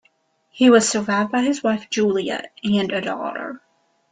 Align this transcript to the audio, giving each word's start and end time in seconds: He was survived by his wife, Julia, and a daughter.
He 0.49 0.71
was 0.71 0.89
survived 0.89 1.31
by 1.31 1.43
his 1.43 1.61
wife, 1.61 1.87
Julia, 1.91 2.49
and 2.63 2.91
a 2.91 3.01
daughter. 3.01 3.61